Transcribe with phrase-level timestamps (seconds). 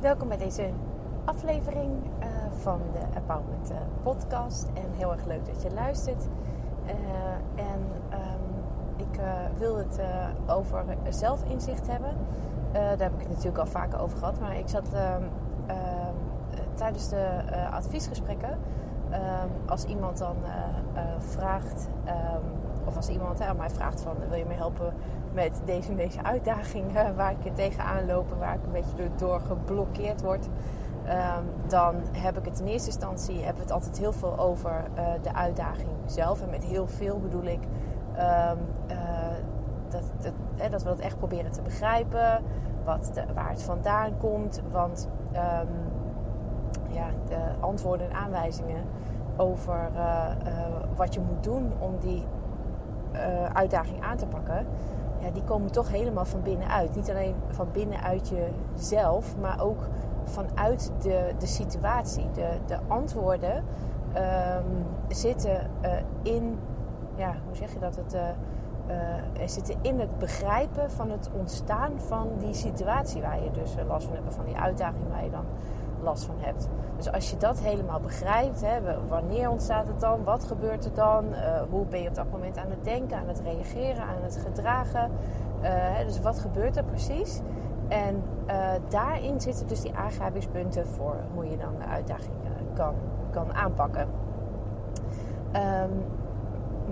[0.00, 0.70] Welkom bij deze
[1.24, 1.90] aflevering
[2.20, 4.66] uh, van de Empowerment uh, Podcast.
[4.74, 6.26] En heel erg leuk dat je luistert.
[6.86, 6.92] Uh,
[7.54, 7.80] en
[8.12, 9.20] um, ik
[9.58, 10.00] wil het
[10.46, 12.10] over zelfinzicht hebben.
[12.72, 14.40] daar heb ik het natuurlijk al vaker over gehad.
[14.40, 15.22] Maar ik zat ehm,
[15.66, 16.14] ehm,
[16.74, 17.40] tijdens de
[17.70, 18.58] adviesgesprekken.
[19.66, 20.36] als iemand dan
[21.18, 21.88] vraagt
[22.84, 24.92] of als iemand hè, mij vraagt van wil je me helpen
[25.32, 30.22] met deze en deze uitdaging waar ik tegenaan loop, waar ik een beetje door geblokkeerd
[30.22, 30.48] word.
[31.08, 35.04] Um, dan heb ik het in eerste instantie we het altijd heel veel over uh,
[35.22, 36.42] de uitdaging zelf.
[36.42, 38.58] En met heel veel bedoel ik um,
[38.90, 38.96] uh,
[39.88, 42.42] dat, dat, hè, dat, we dat echt proberen te begrijpen.
[42.84, 44.62] Wat de, waar het vandaan komt.
[44.70, 45.68] Want um,
[46.88, 48.84] ja, de antwoorden en aanwijzingen
[49.36, 50.26] over uh,
[50.96, 52.24] wat je moet doen om die
[53.52, 54.66] uitdaging aan te pakken
[55.18, 56.96] ja, die komen toch helemaal van binnenuit.
[56.96, 58.32] Niet alleen van binnenuit
[58.74, 59.88] jezelf, maar ook
[60.24, 62.30] vanuit de, de situatie.
[62.34, 63.64] De, de antwoorden
[64.16, 66.58] um, zitten uh, in,
[67.14, 67.96] ja, hoe zeg je dat?
[67.96, 68.20] Het, uh,
[69.44, 74.14] zitten in het begrijpen van het ontstaan van die situatie waar je dus last van
[74.14, 75.44] hebt, van die uitdaging waar je dan
[76.16, 76.68] van hebt.
[76.96, 81.24] Dus als je dat helemaal begrijpt, hè, wanneer ontstaat het dan, wat gebeurt er dan,
[81.24, 84.36] uh, hoe ben je op dat moment aan het denken, aan het reageren, aan het
[84.46, 85.10] gedragen.
[85.62, 87.40] Uh, dus wat gebeurt er precies?
[87.88, 88.54] En uh,
[88.88, 92.34] daarin zitten dus die aangrijpingspunten voor hoe je dan de uitdaging
[92.74, 92.94] kan,
[93.30, 94.08] kan aanpakken.
[95.52, 96.04] Um,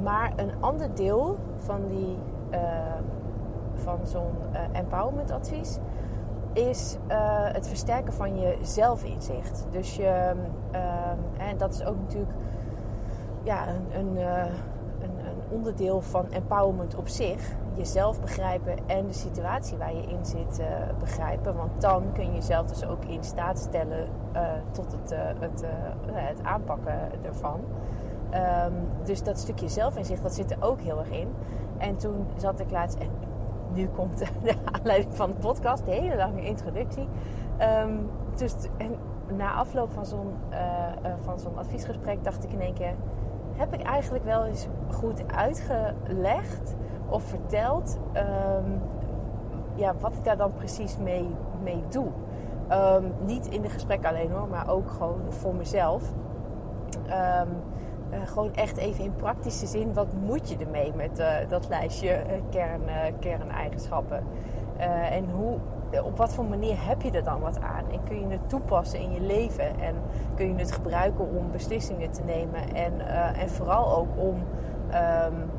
[0.02, 2.18] maar een ander deel van, die,
[3.74, 4.32] van zo'n
[4.72, 5.78] empowerment advies
[6.56, 7.16] is uh,
[7.52, 9.66] het versterken van je zelfinzicht.
[9.70, 10.32] Dus je,
[10.72, 12.32] uh, en dat is ook natuurlijk
[13.42, 14.44] ja, een, een, uh,
[15.00, 17.54] een, een, onderdeel van empowerment op zich.
[17.74, 20.66] Jezelf begrijpen en de situatie waar je in zit uh,
[20.98, 21.56] begrijpen.
[21.56, 24.08] Want dan kun je jezelf dus ook in staat stellen
[24.70, 25.64] tot het, het,
[26.12, 27.60] het aanpakken ervan.
[28.34, 31.28] Um, dus dat stukje zelfinzicht, dat zit er ook heel erg in.
[31.78, 33.10] En toen zat ik laatst, en
[33.76, 37.08] nu komt de aanleiding van de podcast, de hele lange introductie.
[37.84, 38.96] Um, dus en
[39.36, 40.58] na afloop van zo'n, uh,
[41.04, 42.94] uh, van zo'n adviesgesprek dacht ik in één keer:
[43.52, 46.76] heb ik eigenlijk wel eens goed uitgelegd
[47.08, 48.80] of verteld um,
[49.74, 52.08] ja, wat ik daar dan precies mee, mee doe?
[52.72, 56.12] Um, niet in de gesprek alleen hoor, maar ook gewoon voor mezelf.
[58.10, 62.08] Uh, gewoon echt even in praktische zin, wat moet je ermee met uh, dat lijstje
[62.08, 62.82] uh, kern,
[63.18, 64.24] kerneigenschappen?
[65.10, 65.58] en hoe,
[66.04, 67.90] op wat voor manier heb je er dan wat aan?
[67.90, 69.80] En kun je het toepassen in je leven?
[69.80, 69.94] En
[70.34, 72.74] kun je het gebruiken om beslissingen te nemen?
[72.74, 73.00] En,
[73.36, 75.50] en vooral ook om um,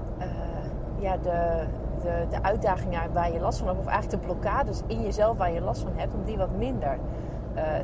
[0.99, 1.65] ja, de,
[2.01, 5.51] de, de uitdagingen waar je last van hebt, of eigenlijk de blokkades in jezelf waar
[5.51, 6.97] je last van hebt, om die wat minder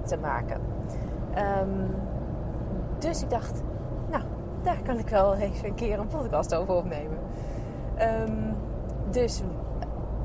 [0.04, 0.62] te maken.
[1.38, 1.96] Um,
[3.00, 3.62] dus ik dacht,
[4.64, 7.18] daar kan ik wel even een keer een podcast over opnemen.
[8.28, 8.56] Um,
[9.12, 9.44] dus,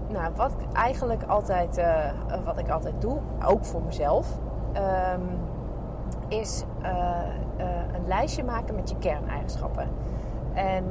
[0.08, 2.04] nou, wat ik eigenlijk altijd, uh,
[2.44, 4.38] wat ik altijd doe, ook voor mezelf,
[4.76, 5.28] um,
[6.28, 9.88] is uh, uh, een lijstje maken met je kerneigenschappen.
[10.52, 10.84] En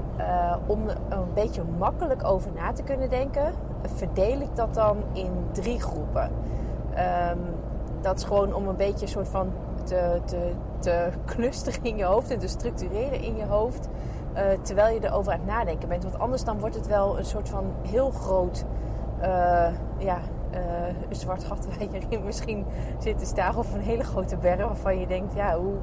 [0.65, 5.79] om een beetje makkelijk over na te kunnen denken, verdeel ik dat dan in drie
[5.79, 6.31] groepen.
[7.31, 7.39] Um,
[8.01, 9.51] dat is gewoon om een beetje een soort van
[9.87, 10.21] te,
[10.79, 11.09] te,
[11.81, 13.89] in je hoofd en te structureren in je hoofd.
[14.35, 16.03] Uh, terwijl je erover aan het nadenken bent.
[16.03, 18.65] Want anders dan wordt het wel een soort van heel groot
[19.21, 19.67] uh,
[19.97, 20.19] ja,
[20.53, 20.59] uh,
[21.09, 22.65] zwart gat waar je misschien
[22.99, 23.57] zit te staan.
[23.57, 25.75] Of een hele grote berg waarvan je denkt, ja, hoe,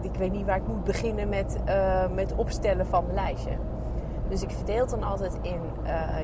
[0.00, 1.58] ik weet niet waar ik moet beginnen met,
[2.14, 3.56] met opstellen van mijn lijstje.
[4.28, 5.60] Dus ik verdeel het dan altijd in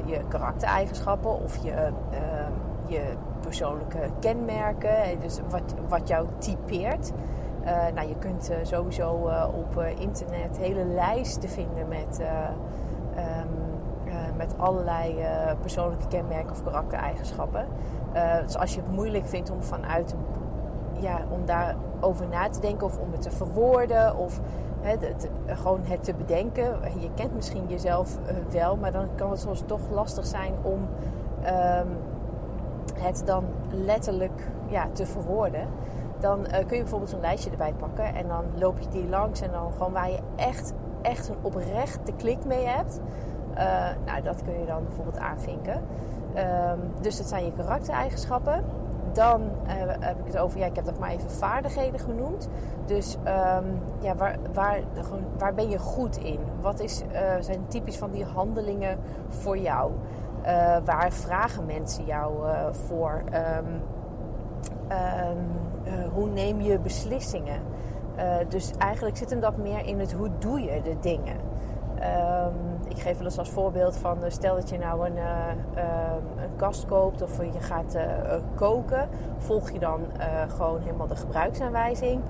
[0.07, 1.93] je karaktereigenschappen of je,
[2.87, 3.03] je
[3.41, 5.21] persoonlijke kenmerken.
[5.21, 7.13] Dus wat, wat jou typeert.
[7.65, 13.49] Uh, nou, je kunt uh, sowieso uh, op internet hele lijsten vinden met, um,
[14.37, 15.17] met allerlei
[15.61, 17.67] persoonlijke kenmerken of karaktereigenschappen.
[18.45, 20.15] dus als je het moeilijk vindt om vanuit
[20.93, 24.41] ja, om daarover na te denken of om het te verwoorden of
[24.81, 26.79] het, gewoon het te bedenken.
[27.01, 28.19] Je kent misschien jezelf
[28.51, 30.89] wel, maar dan kan het soms toch lastig zijn om
[31.47, 31.97] um,
[32.95, 35.69] het dan letterlijk ja, te verwoorden.
[36.21, 39.41] Dan uh, kun je bijvoorbeeld zo'n lijstje erbij pakken en dan loop je die langs
[39.41, 40.73] en dan gewoon waar je echt,
[41.03, 43.01] echt een oprechte klik mee hebt.
[43.55, 45.83] Uh, nou, dat kun je dan bijvoorbeeld aanvinken.
[46.37, 48.65] Um, dus dat zijn je karaktereigenschappen.
[49.13, 52.49] Dan uh, heb ik het over, ja, ik heb dat maar even vaardigheden genoemd.
[52.85, 56.39] Dus um, ja, waar, waar, gewoon, waar ben je goed in?
[56.61, 57.03] Wat is,
[57.41, 58.99] zijn typisch van die handelingen
[59.29, 59.93] voor jou?
[60.47, 63.23] Uh, waar vragen mensen jou uh, voor?
[63.25, 63.83] Um,
[64.89, 65.39] ehm,
[66.13, 67.61] hoe neem je beslissingen?
[68.49, 71.37] dus eigenlijk zit hem dat meer in het hoe doe je de dingen.
[71.37, 76.87] Um, ik geef wel eens als voorbeeld van stel dat je nou een, een kast
[76.87, 77.97] koopt of je gaat
[78.55, 79.09] koken,
[79.39, 80.01] volg je dan
[80.49, 82.23] gewoon helemaal de gebruiksaanwijzing.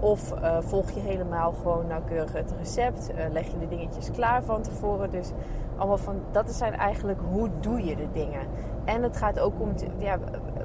[0.00, 5.10] Of volg je helemaal gewoon nauwkeurig het recept, leg je de dingetjes klaar van tevoren.
[5.10, 5.32] Dus
[5.76, 8.40] allemaal van, dat zijn eigenlijk hoe doe je de dingen.
[8.84, 10.18] En het gaat ook om, ja,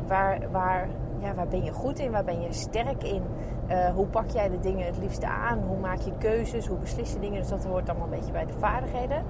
[0.08, 0.88] waar, waar,
[1.20, 3.22] ja, waar ben je goed in, waar ben je sterk in?
[3.70, 5.60] Uh, hoe pak jij de dingen het liefste aan?
[5.68, 6.68] Hoe maak je keuzes?
[6.68, 7.40] Hoe beslis je dingen?
[7.40, 9.24] Dus dat hoort allemaal een beetje bij de vaardigheden.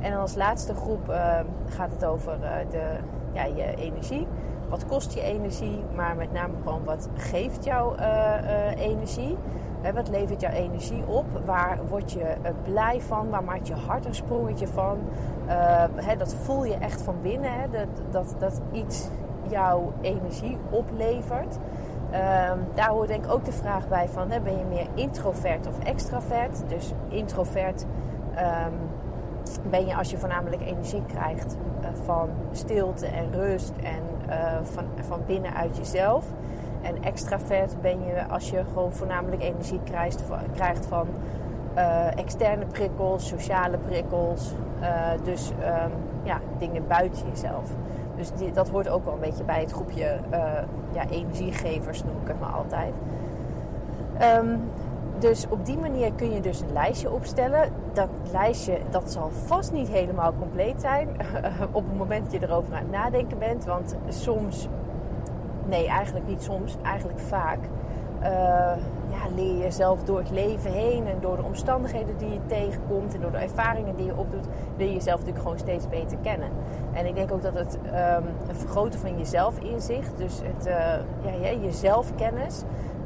[0.00, 2.96] En als laatste groep uh, gaat het over uh, de,
[3.32, 4.26] ja, je energie.
[4.68, 5.84] Wat kost je energie?
[5.94, 7.94] Maar met name gewoon wat geeft jouw
[8.76, 9.36] energie?
[9.94, 11.26] Wat levert jouw energie op?
[11.44, 13.30] Waar word je eh, blij van?
[13.30, 14.98] Waar maakt je hart een sprongetje van?
[15.46, 17.70] Uh, dat voel je echt van binnen.
[17.70, 19.08] dat, dat, dat iets
[19.48, 21.56] jouw energie oplevert.
[21.56, 24.28] Um, daar hoort denk ik ook de vraag bij van...
[24.28, 26.62] ben je meer introvert of extravert?
[26.68, 27.86] Dus introvert
[28.66, 28.78] um,
[29.70, 31.56] ben je als je voornamelijk energie krijgt...
[31.80, 34.02] Uh, van stilte en rust en
[34.62, 36.32] van, van binnenuit jezelf...
[36.82, 39.80] En extravert ben je als je gewoon voornamelijk energie
[40.54, 41.06] krijgt, van
[41.76, 44.54] uh, externe prikkels, sociale prikkels.
[44.80, 45.92] Uh, dus um,
[46.22, 47.70] ja, dingen buiten jezelf.
[48.16, 50.38] Dus dat hoort ook wel een beetje bij het groepje uh,
[50.92, 52.94] ja, energiegevers, noem ik het maar altijd.
[54.42, 54.60] Um,
[55.18, 57.72] dus op die manier kun je dus een lijstje opstellen.
[57.92, 61.08] Dat lijstje dat zal vast niet helemaal compleet zijn
[61.72, 63.64] op het moment dat je erover aan het nadenken bent.
[63.64, 64.68] Want soms
[65.68, 67.58] nee, eigenlijk niet soms, eigenlijk vaak.
[68.22, 68.28] Uh,
[69.08, 73.14] ja, leer je jezelf door het leven heen en door de omstandigheden die je tegenkomt
[73.14, 76.48] en door de ervaringen die je opdoet, leer je jezelf natuurlijk gewoon steeds beter kennen.
[76.92, 78.24] En ik denk ook dat het um,
[78.56, 82.62] vergroten van jezelf inzicht, dus het, uh, ja, jezelfkennis,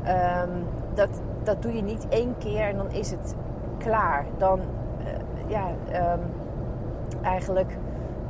[0.06, 0.64] um,
[0.94, 3.34] dat, dat doe je niet één keer en dan is het
[3.78, 4.24] klaar.
[4.36, 5.66] Dan, uh, ja,
[6.14, 6.20] um,
[7.22, 7.76] eigenlijk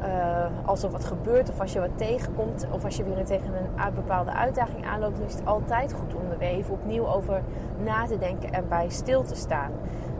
[0.04, 3.54] uh, als er wat gebeurt of als je wat tegenkomt of als je weer tegen
[3.54, 7.42] een bepaalde uitdaging aanloopt, dan is het altijd goed om er even opnieuw over
[7.84, 9.70] na te denken en bij stil te staan.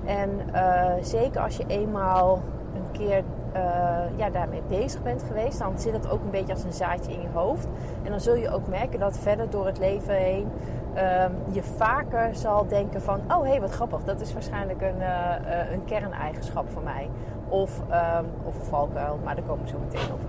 [0.05, 2.43] En uh, zeker als je eenmaal
[2.75, 3.23] een keer
[3.55, 3.61] uh,
[4.17, 7.21] ja, daarmee bezig bent geweest, dan zit het ook een beetje als een zaadje in
[7.21, 7.69] je hoofd.
[8.03, 10.49] En dan zul je ook merken dat verder door het leven heen
[10.97, 13.21] um, je vaker zal denken van...
[13.29, 15.01] oh hé, hey, wat grappig, dat is waarschijnlijk een,
[15.73, 17.09] een kerneigenschap van mij.
[17.53, 20.21] Of, um, of valkuil, maar daar komen we zo meteen op.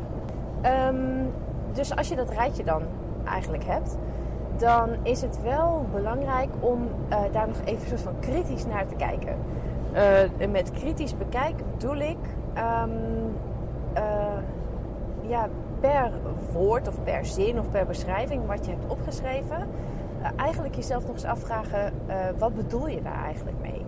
[0.66, 1.32] Um,
[1.72, 2.82] dus als je dat rijtje dan
[3.26, 3.98] eigenlijk hebt...
[4.58, 8.96] dan is het wel belangrijk om uh, daar nog even soort van kritisch naar te
[8.96, 9.36] kijken.
[9.94, 12.18] Uh, met kritisch bekijken bedoel ik...
[15.22, 15.48] ja,
[15.80, 16.12] per
[16.52, 19.68] woord of per zin of per beschrijving wat je hebt opgeschreven
[20.36, 21.94] eigenlijk jezelf nog eens afvragen:
[22.38, 23.83] wat bedoel je daar eigenlijk mee?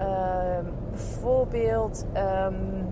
[0.00, 0.58] Uh,
[0.90, 2.06] bijvoorbeeld,
[2.46, 2.86] um,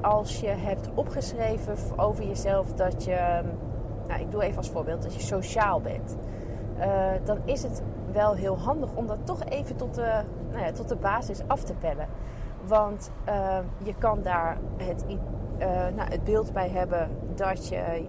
[0.00, 3.42] als je hebt opgeschreven over jezelf dat je,
[4.08, 6.16] nou, ik doe even als voorbeeld, dat je sociaal bent,
[6.78, 10.72] eh, dan is het wel heel handig om dat toch even tot de, nou ja,
[10.72, 12.06] tot de basis af te pellen.
[12.66, 15.04] Want ehm, je kan daar het,
[15.94, 18.04] nou, het beeld bij hebben dat je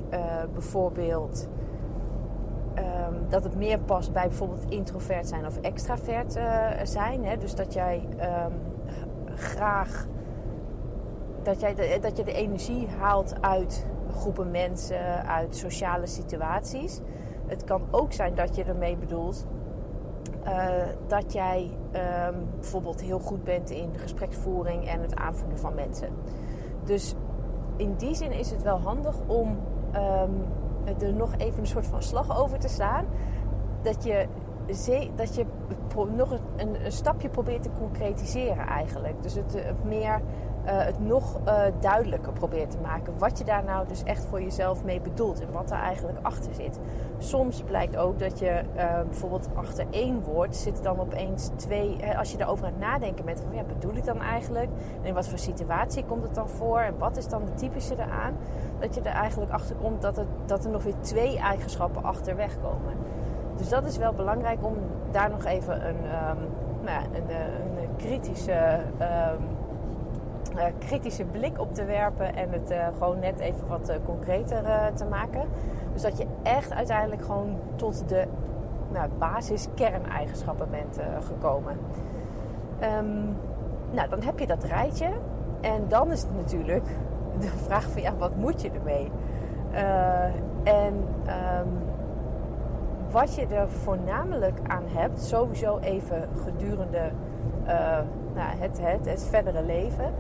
[0.54, 1.48] bijvoorbeeld
[2.78, 7.26] um, dat het meer past bij bijvoorbeeld introvert zijn of extravert uh, zijn.
[7.26, 7.38] Hè?
[7.38, 8.08] Dus dat jij
[8.46, 8.54] um,
[9.36, 10.08] graag
[11.44, 17.00] dat, jij de, dat je de energie haalt uit groepen mensen, uit sociale situaties.
[17.48, 19.46] Het kan ook zijn dat je ermee bedoelt
[20.46, 20.68] uh,
[21.08, 21.70] dat jij
[22.28, 26.10] um, bijvoorbeeld heel goed bent in gespreksvoering en het aanvoelen van mensen.
[26.84, 27.16] Dus
[27.76, 29.58] in die zin is het wel handig om
[30.86, 33.06] er nog even een soort van slag over te slaan.
[33.82, 34.28] Dat je,
[35.16, 35.46] dat je
[36.16, 39.24] nog een, een stapje probeert te concretiseren eigenlijk.
[39.24, 40.22] Dus het, meer
[40.72, 43.14] het nog uh, duidelijker probeert te maken.
[43.18, 46.54] Wat je daar nou dus echt voor jezelf mee bedoelt en wat er eigenlijk achter
[46.54, 46.80] zit.
[47.18, 52.18] Soms blijkt ook dat je uh, bijvoorbeeld achter één woord zit dan opeens twee.
[52.18, 54.70] Als je daarover aan nadenken bent, van ja, bedoel ik dan eigenlijk?
[55.02, 56.80] En in wat voor situatie komt het dan voor?
[56.80, 58.34] En wat is dan de typische eraan?
[58.80, 62.94] Dat je er eigenlijk achter komt dat, dat er nog weer twee eigenschappen achterweg komen.
[63.56, 64.76] Dus dat is wel belangrijk om
[65.12, 66.38] daar nog even een, um,
[66.82, 68.80] nou, een, een, kritische.
[69.00, 69.62] Um,
[70.56, 74.92] uh, kritische blik op te werpen en het uh, gewoon net even wat uh, concreter
[74.94, 75.48] te maken.
[75.94, 78.28] Dus dat je echt uiteindelijk gewoon tot de
[78.92, 79.10] nou,
[79.76, 81.78] kerneigenschappen bent gekomen.
[83.00, 83.38] Um,
[83.92, 85.10] nou, dan heb je dat rijtje.
[85.62, 86.86] En dan is het natuurlijk
[87.40, 89.12] de vraag van ja, wat moet je ermee?
[90.64, 90.94] en
[91.28, 91.78] um,
[93.12, 97.12] wat je er voornamelijk aan hebt, sowieso even gedurende
[98.36, 100.14] nou, het, het, het verdere leven,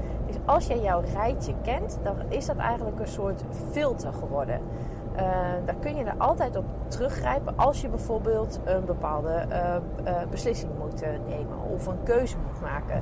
[0.45, 4.59] als je jouw rijtje kent, dan is dat eigenlijk een soort filter geworden.
[5.15, 5.21] Uh,
[5.65, 9.75] daar kun je er altijd op teruggrijpen als je bijvoorbeeld een bepaalde uh,
[10.05, 13.01] uh, beslissing moet nemen of een keuze moet maken.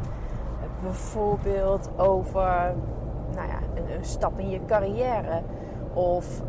[0.81, 2.73] bijvoorbeeld over
[3.35, 5.41] nou ja, een, stap in je carrière.
[5.93, 6.41] Of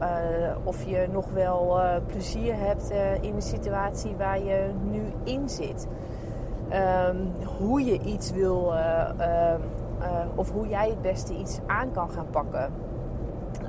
[0.64, 5.86] of je nog wel plezier hebt in de situatie waar je nu in zit.
[7.08, 8.74] Um, hoe je iets wil,
[10.34, 12.72] of hoe jij het beste iets aan kan gaan pakken.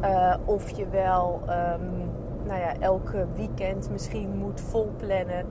[0.04, 2.12] Uh, of je wel um,
[2.46, 5.46] nou ja, elke weekend misschien moet volplannen.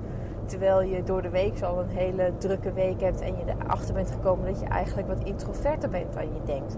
[0.45, 4.11] Terwijl je door de week al een hele drukke week hebt en je erachter bent
[4.11, 6.77] gekomen dat je eigenlijk wat introverter bent dan je denkt.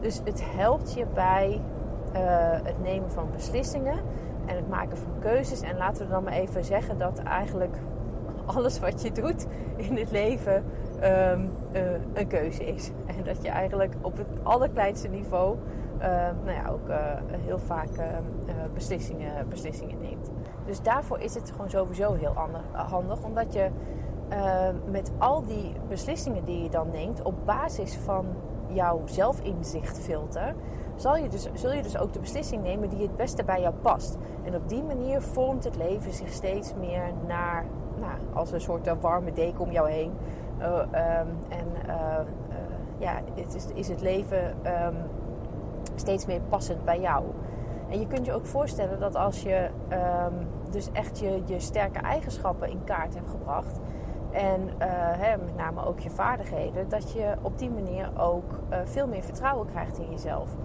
[0.00, 1.60] Dus het helpt je bij
[2.14, 2.20] uh,
[2.62, 3.98] het nemen van beslissingen
[4.46, 5.60] en het maken van keuzes.
[5.60, 7.76] En laten we dan maar even zeggen dat eigenlijk
[8.48, 10.64] alles wat je doet in het leven
[10.96, 11.50] um,
[12.12, 12.90] een keuze is.
[13.06, 15.56] En dat je eigenlijk op het allerkleinste niveau
[15.98, 16.06] uh,
[16.44, 16.96] nou ja, ook uh,
[17.44, 18.04] heel vaak uh,
[18.74, 20.30] beslissingen, beslissingen neemt.
[20.66, 22.34] Dus daarvoor is het gewoon sowieso heel
[22.72, 23.68] handig, omdat je
[24.90, 28.26] met al die beslissingen die je dan neemt, op basis van
[28.68, 30.54] jouw zelfinzichtfilter,
[30.96, 33.74] zal je dus, zul je dus ook de beslissing nemen die het beste bij jou
[33.74, 34.16] past.
[34.44, 37.64] En op die manier vormt het leven zich steeds meer naar,
[38.00, 40.12] nou, als een soort warme deken om jou heen.
[40.62, 41.66] Um, en
[42.98, 44.56] ja, het is, is het leven.
[44.86, 44.96] Um,
[45.94, 47.24] steeds meer passend bij jou.
[47.88, 51.98] En je kunt je ook voorstellen dat als je um, dus echt je, je sterke
[51.98, 53.80] eigenschappen in kaart hebt gebracht.
[54.30, 54.70] En
[55.18, 56.88] hè, met name ook je vaardigheden.
[56.88, 58.52] Dat je op die manier ook
[58.84, 60.56] veel meer vertrouwen krijgt in jezelf.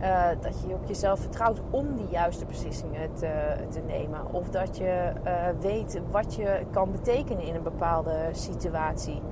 [0.00, 4.32] Uh, dat je op jezelf vertrouwt om die juiste beslissingen te, te nemen.
[4.32, 5.12] Of dat je
[5.60, 9.22] weet wat je kan betekenen in een bepaalde situatie.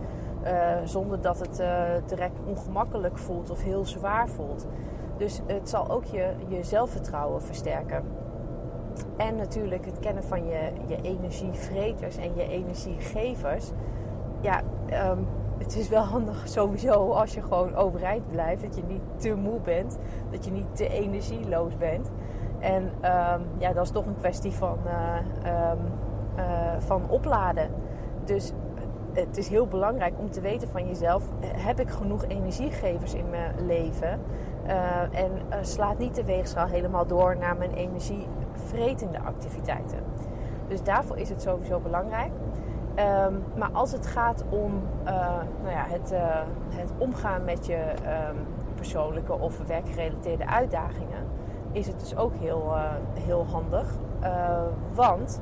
[0.85, 1.63] zonder dat het
[2.09, 4.67] direct ongemakkelijk voelt of heel zwaar voelt.
[5.17, 8.05] Dus het zal ook je, je zelfvertrouwen versterken.
[9.17, 13.71] En natuurlijk het kennen van je, je energievreters en je energiegevers.
[14.41, 14.61] Ja,
[15.11, 15.27] um,
[15.59, 18.63] het is wel handig sowieso als je gewoon overeind blijft.
[18.63, 19.99] Dat je niet te moe bent.
[20.31, 22.11] Dat je niet te energieloos bent.
[22.59, 25.79] En um, ja, dat is toch een kwestie van, uh, um,
[26.37, 26.45] uh,
[26.79, 27.71] van opladen.
[28.25, 28.53] Dus
[29.13, 33.67] het is heel belangrijk om te weten van jezelf: heb ik genoeg energiegevers in mijn
[33.67, 34.21] leven?
[34.67, 39.99] Uh, en slaat niet de weegschaal helemaal door naar mijn energievretende activiteiten.
[40.69, 42.31] Dus daarvoor is het sowieso belangrijk.
[42.99, 45.11] Um, maar als het gaat om uh,
[45.63, 46.13] nou ja, het,
[46.69, 47.93] het, omgaan met je
[48.31, 48.37] um,
[48.75, 51.27] persoonlijke of werkgerelateerde uitdagingen,
[51.73, 52.75] is het dus ook heel,
[53.15, 53.87] heel handig.
[54.95, 55.41] want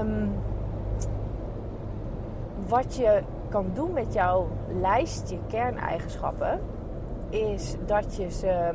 [0.00, 0.32] um,
[2.66, 4.46] wat je kan doen met jouw
[4.80, 6.60] lijstje kerneigenschappen,
[7.28, 8.70] is dat je ze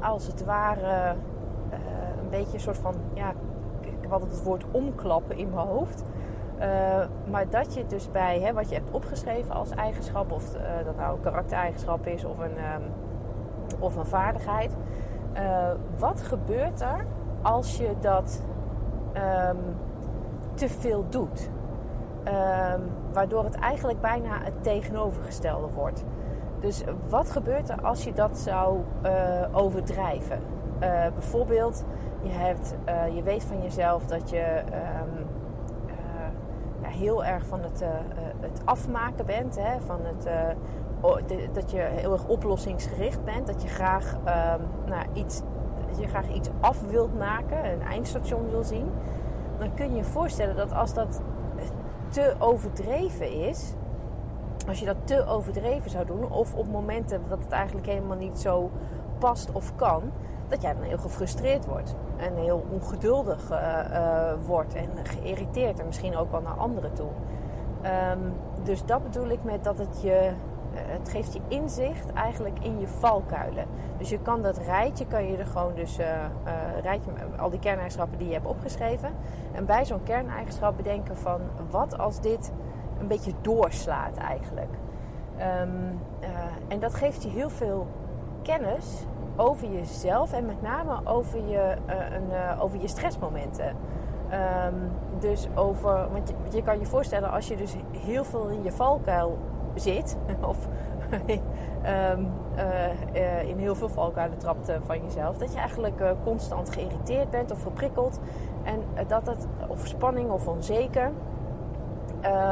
[0.00, 1.14] als het ware
[2.22, 3.32] een beetje een soort van, ja,
[3.80, 6.04] ik had het woord omklappen in mijn hoofd.
[6.60, 6.66] Uh,
[7.30, 10.96] maar dat je dus bij hè, wat je hebt opgeschreven als eigenschap, of uh, dat
[10.96, 12.82] nou een karaktereigenschap is of een, um,
[13.78, 14.76] of een vaardigheid.
[15.98, 17.06] wat gebeurt er
[17.42, 18.42] als je dat
[19.14, 19.58] um,
[20.54, 21.50] te veel doet?
[22.24, 26.04] Um, waardoor het eigenlijk bijna het tegenovergestelde wordt.
[26.60, 28.78] Dus wat gebeurt er als je dat zou
[29.52, 30.38] overdrijven?
[31.14, 31.84] Bijvoorbeeld,
[32.22, 32.74] je, hebt,
[33.14, 34.62] je weet van jezelf dat je
[36.90, 37.84] heel erg van het,
[38.40, 39.56] het afmaken bent.
[39.60, 39.80] Hè?
[39.80, 40.22] Van het,
[41.26, 43.46] de, dat je heel erg oplossingsgericht bent.
[43.46, 45.42] Dat je graag, um, nou, iets,
[45.88, 48.90] dat je graag iets af wilt maken, een eindstation wil zien.
[49.58, 51.20] Dan kun je je voorstellen dat als dat
[52.08, 53.74] te overdreven is,
[54.68, 58.38] als je dat te overdreven zou doen, of op momenten dat het eigenlijk helemaal niet
[58.38, 58.70] zo
[59.18, 60.02] past of kan,
[60.50, 63.58] dat jij dan heel gefrustreerd wordt en heel ongeduldig uh,
[63.92, 67.08] uh, wordt en geïrriteerd en misschien ook wel naar anderen toe.
[68.12, 70.30] Um, dus dat bedoel ik met dat het je,
[70.72, 73.64] uh, het geeft je inzicht eigenlijk in je valkuilen.
[73.98, 75.98] Dus je kan dat rijtje, kan je er gewoon dus,
[76.82, 79.10] rijtje, al die kerneigenschappen die je hebt opgeschreven.
[79.52, 81.40] En bij zo'n kerneigenschap bedenken van
[81.70, 82.52] wat als dit
[83.00, 84.74] een beetje doorslaat eigenlijk.
[85.38, 85.44] Uh,
[86.68, 87.86] en dat geeft je heel veel
[88.42, 89.06] kennis
[89.40, 93.76] over jezelf en met name over je, uh, een, uh, over je stressmomenten.
[94.66, 98.72] Um, dus over, want je, kan je voorstellen als je dus heel veel in je
[98.72, 99.38] valkuil
[99.74, 100.16] zit,
[100.50, 100.68] of
[102.16, 102.28] um,
[103.46, 108.20] in heel veel valkuilen trapt van jezelf, dat je eigenlijk constant geïrriteerd bent of geprikkeld
[108.62, 111.12] En dat het, of spanning of onzeker,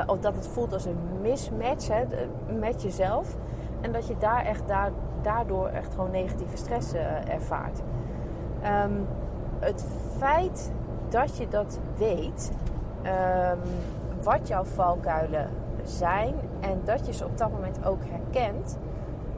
[0.07, 1.89] of dat het voelt als een mismatch
[2.59, 3.37] met jezelf.
[3.81, 4.63] En dat je daar echt
[5.23, 7.81] daardoor echt gewoon negatieve stress uh, ervaart.
[8.85, 9.07] Um,
[9.59, 10.73] het feit
[11.09, 12.53] dat je dat weet,
[13.03, 13.59] um,
[14.23, 15.49] wat jouw valkuilen
[15.85, 18.79] zijn en dat je ze op dat moment ook herkent,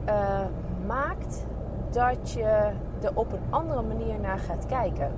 [0.07, 0.39] uh,
[0.85, 1.45] maakt
[1.89, 2.71] dat je
[3.01, 5.11] er op een andere manier naar gaat kijken.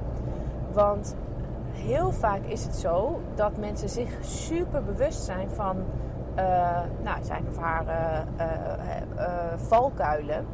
[0.72, 1.16] Want
[1.72, 5.78] heel vaak is het zo dat mensen zich super bewust zijn van
[7.02, 8.46] nou, zijn of haar uh,
[9.56, 10.46] valkuilen.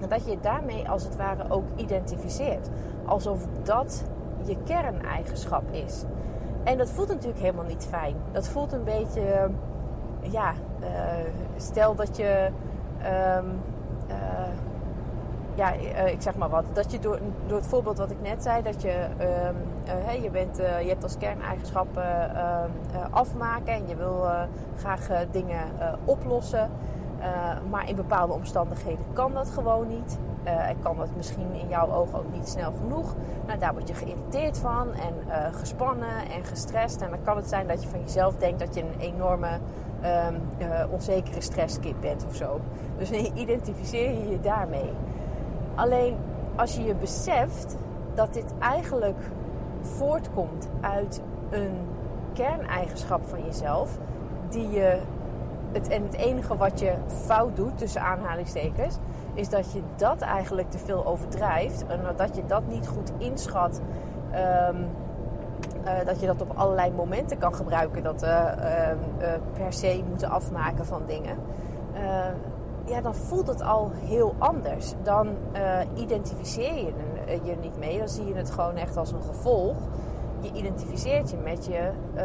[0.00, 2.68] En dat je daarmee als het ware ook identificeert.
[3.04, 4.04] Alsof dat
[4.44, 6.04] je kerneigenschap is.
[6.64, 8.16] En dat voelt natuurlijk helemaal niet fijn.
[8.32, 9.50] Dat voelt een beetje,
[10.20, 10.52] ja,
[11.56, 12.48] stel dat je.
[13.36, 13.60] Um,
[15.54, 15.72] ja,
[16.04, 16.64] ik zeg maar wat.
[16.72, 19.26] Dat je door, door het voorbeeld wat ik net zei, dat je, uh,
[19.88, 22.70] uh, je, bent, je hebt als kerneigenschap ehm,
[23.10, 24.26] afmaken en je wil
[24.76, 25.62] graag dingen
[26.04, 26.70] oplossen.
[27.70, 30.18] maar in bepaalde omstandigheden kan dat gewoon niet.
[30.44, 33.14] en kan dat misschien in jouw ogen ook niet snel genoeg.
[33.46, 37.00] Nou, daar word je geïrriteerd van en gespannen en gestrest.
[37.00, 39.58] En dan kan het zijn dat je van jezelf denkt dat je een enorme
[40.04, 40.42] um,
[40.90, 42.60] onzekere stresskip bent of zo.
[42.98, 43.10] Dus
[43.44, 44.92] identificeer je je daarmee.
[45.74, 46.16] Alleen
[46.56, 47.76] als je je beseft
[48.14, 49.16] dat dit eigenlijk
[49.80, 51.76] voortkomt uit een
[52.32, 53.98] kerneigenschap van jezelf,
[54.48, 54.98] die je
[55.72, 58.96] het, en het enige wat je fout doet, tussen aanhalingstekens,
[59.34, 63.80] is dat je dat eigenlijk te veel overdrijft en dat je dat niet goed inschat.
[64.70, 64.86] Um,
[65.84, 68.50] uh, dat je dat op allerlei momenten kan gebruiken, dat uh,
[69.52, 71.36] per se moeten afmaken van dingen
[72.88, 74.92] ja, dan voelt het al heel anders.
[75.02, 75.28] Dan
[75.94, 77.98] identificeer je eh, je niet mee.
[77.98, 79.76] Dan zie je het gewoon echt als een gevolg.
[80.40, 82.22] Je identificeert je met je uh,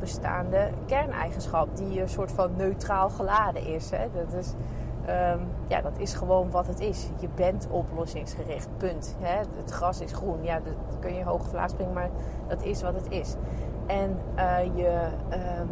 [0.00, 3.90] bestaande kerneigenschap, die een soort van neutraal geladen is.
[3.90, 4.06] Hè?
[4.14, 4.52] Dat is
[5.08, 7.08] um, ja, dat is gewoon wat het is.
[7.20, 9.16] Je bent oplossingsgericht, punt.
[9.20, 9.36] Hè?
[9.56, 12.10] Het gras is groen, ja, dat kun je hoog vlaas springen, maar
[12.48, 13.34] dat is wat het is.
[13.86, 15.08] En uh, je.
[15.60, 15.68] Um,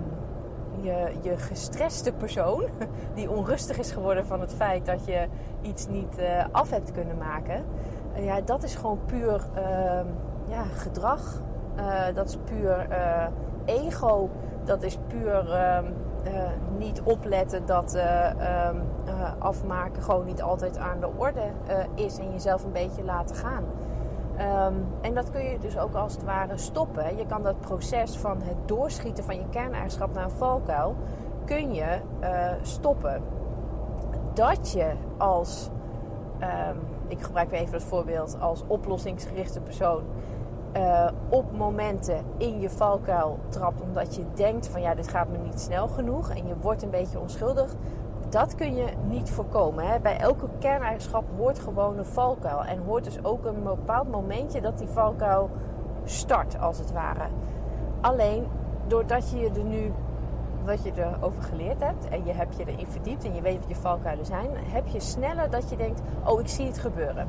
[0.80, 2.64] je, je gestreste persoon,
[3.14, 5.26] die onrustig is geworden van het feit dat je
[5.62, 6.18] iets niet
[6.50, 7.64] af hebt kunnen maken,
[8.16, 10.00] ja, dat is gewoon puur uh,
[10.48, 11.40] ja, gedrag.
[11.76, 12.86] Eh, dat is puur
[13.64, 14.30] ego.
[14.64, 15.84] Dat is puur ehm,
[16.78, 18.76] niet opletten dat ehm,
[19.38, 21.42] afmaken gewoon niet altijd aan de orde
[21.94, 23.64] is en jezelf een beetje laten gaan.
[25.00, 27.16] En dat kun je dus ook als het ware stoppen.
[27.16, 30.96] Je kan dat proces van het doorschieten van je kerneigenschap naar een valkuil,
[31.44, 31.98] kun je
[32.62, 33.22] stoppen.
[34.34, 35.70] Dat je als,
[37.08, 40.02] ik gebruik even het voorbeeld, als oplossingsgerichte persoon
[40.76, 45.38] uh, op momenten in je valkuil trapt omdat je denkt van ja, dit gaat me
[45.38, 47.74] niet snel genoeg en je wordt een beetje onschuldig,
[48.28, 49.86] dat kun je niet voorkomen.
[49.86, 50.00] Hè?
[50.00, 52.64] Bij elke kerneigenschap hoort gewoon een valkuil.
[52.64, 55.50] En hoort dus ook een bepaald momentje dat die valkuil
[56.04, 57.28] start, als het ware.
[58.00, 58.46] Alleen
[58.86, 59.92] doordat je er nu
[60.64, 63.68] wat je erover geleerd hebt en je hebt je erin verdiept en je weet wat
[63.68, 67.28] je valkuilen zijn, heb je sneller dat je denkt: Oh, ik zie het gebeuren.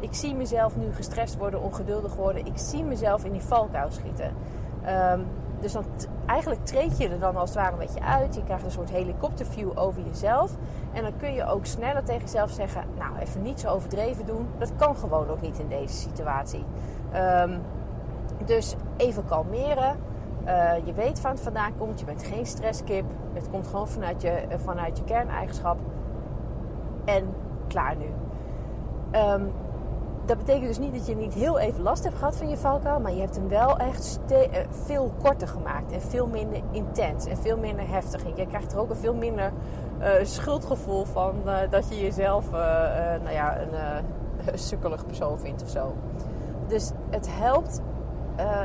[0.00, 2.46] Ik zie mezelf nu gestrest worden, ongeduldig worden.
[2.46, 4.32] Ik zie mezelf in die valkuil schieten.
[5.12, 5.26] Um,
[5.60, 5.84] dus dan
[6.26, 8.34] eigenlijk treed je er dan als het ware een beetje uit.
[8.34, 10.56] Je krijgt een soort helikopterview over jezelf.
[10.92, 14.48] En dan kun je ook sneller tegen jezelf zeggen: Nou, even niet zo overdreven doen.
[14.58, 16.64] Dat kan gewoon ook niet in deze situatie.
[17.14, 17.60] Um,
[18.44, 19.96] dus even kalmeren.
[20.46, 22.00] Uh, je weet van het vandaan komt.
[22.00, 23.04] Je bent geen stresskip.
[23.32, 25.78] Het komt gewoon vanuit je, uh, vanuit je kerneigenschap.
[27.04, 27.34] En
[27.68, 28.06] klaar nu.
[29.20, 29.52] Um,
[30.24, 33.00] dat betekent dus niet dat je niet heel even last hebt gehad van je valkuil,
[33.00, 34.38] maar je hebt hem wel echt eh,
[34.70, 38.24] veel korter gemaakt en veel minder intens en veel minder heftig.
[38.24, 39.52] En je krijgt er ook een veel minder
[40.22, 41.34] schuldgevoel van
[41.70, 42.58] dat je jezelf uh,
[43.22, 44.02] nou ja, een,
[44.52, 45.94] een sukkelig persoon vindt of zo.
[46.66, 47.80] Dus het helpt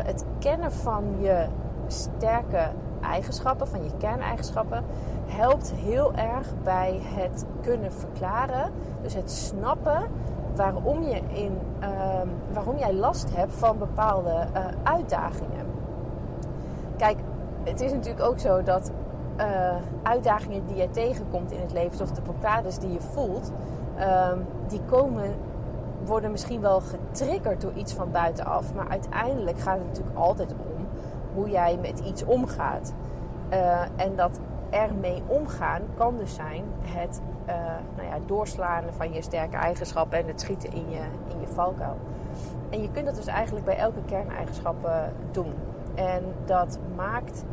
[0.06, 1.48] het kennen van je
[1.92, 2.70] sterke
[3.02, 4.84] eigenschappen, van je kerneigenschappen,
[5.26, 8.72] helpt heel erg bij het kunnen verklaren.
[9.02, 10.04] Dus het snappen
[10.56, 11.88] waarom, je in, uh,
[12.54, 15.66] waarom jij last hebt van bepaalde uh, uitdagingen.
[16.98, 17.18] Kijk,
[17.64, 18.92] het is natuurlijk ook zo dat
[19.38, 23.52] uh, uitdagingen die jij tegenkomt in het leven, of de blokkades die je voelt,
[23.96, 25.36] ehm, die komen,
[26.06, 28.74] worden misschien wel getriggerd door iets van buitenaf.
[28.74, 30.71] Maar uiteindelijk gaat het natuurlijk altijd om
[31.34, 32.94] hoe jij met iets omgaat.
[33.50, 34.40] Uh, en dat
[34.70, 37.56] ermee omgaan kan dus zijn het uh,
[37.96, 41.98] nou ja, doorslaan van je sterke eigenschappen en het schieten in je, in je valkuil.
[42.70, 44.90] En je kunt dat dus eigenlijk bij elke kerneigenschap
[45.32, 45.54] doen.
[45.96, 47.46] En dat maakt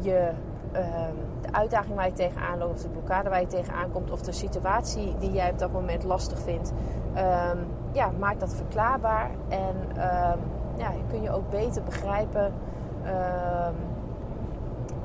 [0.00, 0.30] je
[0.74, 4.22] Ehm, de uitdaging waar je tegenaan loopt, of de blokkade waar je tegenaan komt, of
[4.22, 6.72] de situatie die jij op dat moment lastig vindt,
[7.16, 10.40] um, ja, maak dat verklaarbaar en um,
[10.76, 12.52] ja, kun je ook beter begrijpen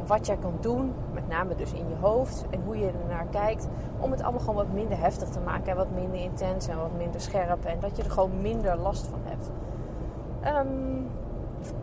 [0.09, 3.25] wat jij kan doen, met name dus in je hoofd en hoe je er naar
[3.31, 3.67] kijkt,
[3.99, 6.97] om het allemaal gewoon wat minder heftig te maken en wat minder intens en wat
[6.97, 9.51] minder scherp en dat je er gewoon minder last van hebt.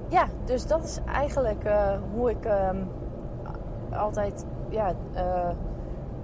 [0.09, 2.48] ja, dus dat is eigenlijk uh, hoe ik
[3.92, 5.48] altijd ja, uh,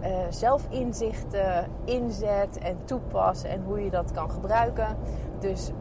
[0.00, 4.96] uh, zelfinzichten inzet en toepas en hoe je dat kan gebruiken.
[5.38, 5.72] Dus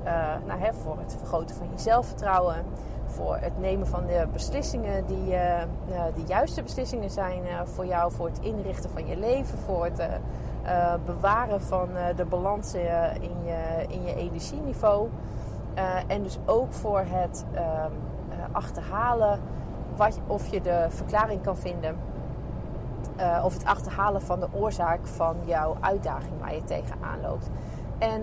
[0.47, 2.55] nou, hè, voor het vergroten van je zelfvertrouwen,
[3.11, 5.29] voor het nemen van de beslissingen die
[6.15, 10.01] de juiste beslissingen zijn voor jou, voor het inrichten van je leven, voor het
[11.05, 12.81] bewaren van de balans in,
[13.45, 15.09] je, in je energieniveau.
[16.07, 17.91] en dus ook voor het ehm,
[18.51, 19.39] achterhalen
[19.95, 21.95] wat, of je de verklaring kan vinden.
[23.43, 27.49] Of het achterhalen van de oorzaak van jouw uitdaging waar je tegenaan loopt.
[27.97, 28.21] En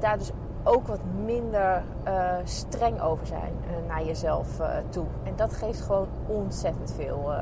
[0.00, 0.32] daar dus
[0.68, 3.52] ook wat minder uh, streng over zijn
[3.86, 5.06] naar jezelf toe.
[5.22, 7.32] En dat geeft gewoon ontzettend veel,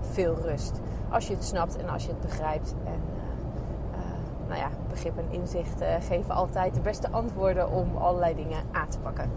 [0.00, 0.80] veel rust.
[1.10, 2.74] Als je het snapt en als je het begrijpt.
[2.84, 3.00] En
[4.48, 8.98] nou ja, begrip en inzicht geven altijd de beste antwoorden om allerlei dingen aan te
[8.98, 9.30] pakken.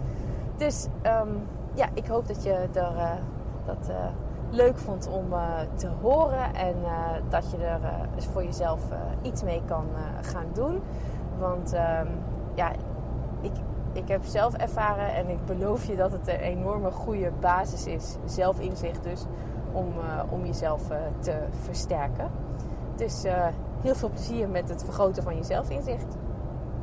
[0.56, 0.86] Dus
[1.22, 2.68] um, ja, ik hoop dat je er
[3.64, 3.90] dat
[4.50, 5.24] leuk vond om
[5.74, 6.54] te horen.
[6.54, 6.74] En
[7.28, 7.80] dat je er
[8.32, 8.80] voor jezelf
[9.22, 9.86] iets mee kan
[10.20, 10.82] gaan doen.
[11.38, 12.06] Want ehm,
[12.54, 12.72] ja,
[13.96, 18.16] ik, heb zelf ervaren en ik beloof je dat het een enorme goede basis is.
[18.24, 19.24] Zelfinzicht dus.
[19.72, 19.92] Om,
[20.28, 20.82] om jezelf
[21.18, 22.30] te versterken.
[22.96, 23.24] Dus
[23.80, 26.16] heel veel plezier met het vergroten van je zelfinzicht.